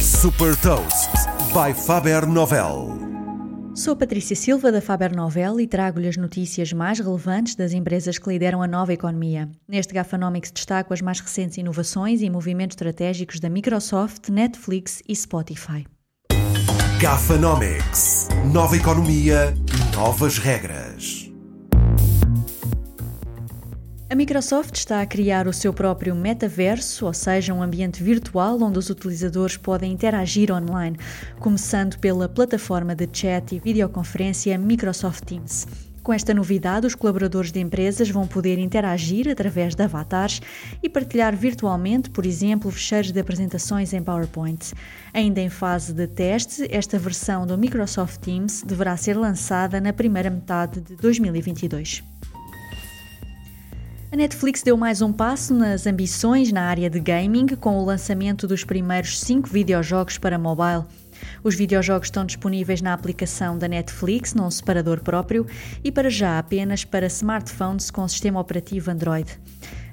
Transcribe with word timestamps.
Super 0.00 0.56
Toast 0.56 1.10
by 1.52 1.74
Faber 1.74 2.26
Novel. 2.26 2.98
Sou 3.74 3.94
Patrícia 3.94 4.34
Silva 4.34 4.72
da 4.72 4.80
Faber 4.80 5.14
Novel 5.14 5.60
e 5.60 5.66
trago-lhe 5.66 6.08
as 6.08 6.16
notícias 6.16 6.72
mais 6.72 7.00
relevantes 7.00 7.54
das 7.54 7.74
empresas 7.74 8.18
que 8.18 8.30
lideram 8.30 8.62
a 8.62 8.66
nova 8.66 8.94
economia. 8.94 9.50
Neste 9.68 9.92
Gafanomics 9.92 10.50
destaco 10.50 10.94
as 10.94 11.02
mais 11.02 11.20
recentes 11.20 11.58
inovações 11.58 12.22
e 12.22 12.30
movimentos 12.30 12.74
estratégicos 12.74 13.40
da 13.40 13.50
Microsoft, 13.50 14.30
Netflix 14.30 15.02
e 15.06 15.14
Spotify. 15.14 15.86
Gafanomics. 16.98 18.28
Nova 18.50 18.74
economia, 18.74 19.54
novas 19.94 20.38
regras. 20.38 21.30
A 24.10 24.16
Microsoft 24.16 24.74
está 24.74 25.00
a 25.00 25.06
criar 25.06 25.46
o 25.46 25.52
seu 25.52 25.72
próprio 25.72 26.16
metaverso, 26.16 27.06
ou 27.06 27.14
seja, 27.14 27.54
um 27.54 27.62
ambiente 27.62 28.02
virtual 28.02 28.60
onde 28.60 28.76
os 28.76 28.90
utilizadores 28.90 29.56
podem 29.56 29.92
interagir 29.92 30.50
online, 30.50 30.98
começando 31.38 31.96
pela 31.96 32.28
plataforma 32.28 32.92
de 32.92 33.08
chat 33.12 33.54
e 33.54 33.60
videoconferência 33.60 34.58
Microsoft 34.58 35.22
Teams. 35.22 35.64
Com 36.02 36.12
esta 36.12 36.34
novidade, 36.34 36.88
os 36.88 36.96
colaboradores 36.96 37.52
de 37.52 37.60
empresas 37.60 38.10
vão 38.10 38.26
poder 38.26 38.58
interagir 38.58 39.28
através 39.28 39.76
de 39.76 39.84
avatares 39.84 40.42
e 40.82 40.88
partilhar 40.88 41.36
virtualmente, 41.36 42.10
por 42.10 42.26
exemplo, 42.26 42.68
fecheiros 42.68 43.12
de 43.12 43.20
apresentações 43.20 43.92
em 43.92 44.02
PowerPoint. 44.02 44.72
Ainda 45.14 45.40
em 45.40 45.48
fase 45.48 45.92
de 45.92 46.08
teste, 46.08 46.66
esta 46.68 46.98
versão 46.98 47.46
do 47.46 47.56
Microsoft 47.56 48.18
Teams 48.18 48.64
deverá 48.66 48.96
ser 48.96 49.16
lançada 49.16 49.80
na 49.80 49.92
primeira 49.92 50.30
metade 50.30 50.80
de 50.80 50.96
2022. 50.96 52.02
A 54.12 54.16
Netflix 54.16 54.64
deu 54.64 54.76
mais 54.76 55.00
um 55.00 55.12
passo 55.12 55.54
nas 55.54 55.86
ambições 55.86 56.50
na 56.50 56.62
área 56.62 56.90
de 56.90 56.98
gaming 56.98 57.46
com 57.46 57.78
o 57.78 57.84
lançamento 57.84 58.44
dos 58.44 58.64
primeiros 58.64 59.20
cinco 59.20 59.48
videojogos 59.48 60.18
para 60.18 60.36
mobile. 60.36 60.84
Os 61.44 61.54
videojogos 61.54 62.08
estão 62.08 62.26
disponíveis 62.26 62.82
na 62.82 62.92
aplicação 62.92 63.56
da 63.56 63.68
Netflix, 63.68 64.34
num 64.34 64.50
separador 64.50 65.00
próprio, 65.00 65.46
e 65.84 65.92
para 65.92 66.10
já 66.10 66.40
apenas 66.40 66.84
para 66.84 67.06
smartphones 67.06 67.88
com 67.88 68.08
sistema 68.08 68.40
operativo 68.40 68.90
Android. 68.90 69.38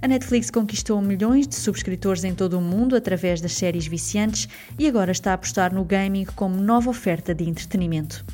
A 0.00 0.08
Netflix 0.08 0.50
conquistou 0.50 0.98
milhões 1.02 1.46
de 1.46 1.54
subscritores 1.54 2.24
em 2.24 2.34
todo 2.34 2.56
o 2.56 2.62
mundo 2.62 2.96
através 2.96 3.42
das 3.42 3.52
séries 3.52 3.86
viciantes 3.86 4.48
e 4.78 4.88
agora 4.88 5.12
está 5.12 5.32
a 5.32 5.34
apostar 5.34 5.74
no 5.74 5.84
gaming 5.84 6.24
como 6.34 6.56
nova 6.56 6.88
oferta 6.88 7.34
de 7.34 7.44
entretenimento. 7.44 8.24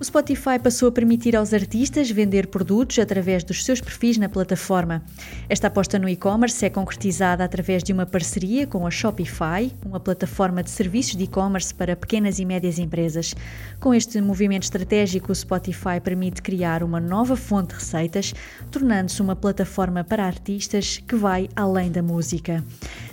O 0.00 0.04
Spotify 0.04 0.58
passou 0.58 0.88
a 0.88 0.92
permitir 0.92 1.36
aos 1.36 1.52
artistas 1.52 2.10
vender 2.10 2.46
produtos 2.46 2.98
através 2.98 3.44
dos 3.44 3.62
seus 3.62 3.82
perfis 3.82 4.16
na 4.16 4.30
plataforma. 4.30 5.02
Esta 5.46 5.66
aposta 5.66 5.98
no 5.98 6.08
e-commerce 6.08 6.64
é 6.64 6.70
concretizada 6.70 7.44
através 7.44 7.82
de 7.82 7.92
uma 7.92 8.06
parceria 8.06 8.66
com 8.66 8.86
a 8.86 8.90
Shopify, 8.90 9.70
uma 9.84 10.00
plataforma 10.00 10.62
de 10.62 10.70
serviços 10.70 11.16
de 11.16 11.24
e-commerce 11.24 11.74
para 11.74 11.94
pequenas 11.94 12.38
e 12.38 12.46
médias 12.46 12.78
empresas. 12.78 13.34
Com 13.78 13.92
este 13.92 14.22
movimento 14.22 14.62
estratégico, 14.62 15.32
o 15.32 15.34
Spotify 15.34 16.00
permite 16.02 16.40
criar 16.40 16.82
uma 16.82 16.98
nova 16.98 17.36
fonte 17.36 17.68
de 17.68 17.74
receitas, 17.74 18.32
tornando-se 18.70 19.20
uma 19.20 19.36
plataforma 19.36 20.02
para 20.02 20.24
artistas 20.24 20.96
que 20.96 21.14
vai 21.14 21.46
além 21.54 21.92
da 21.92 22.02
música. 22.02 22.64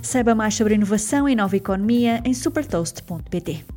Saiba 0.01 0.33
mais 0.33 0.55
sobre 0.55 0.75
inovação 0.75 1.27
e 1.27 1.35
nova 1.35 1.57
economia 1.57 2.21
em 2.23 2.33
supertoast.pt. 2.33 3.76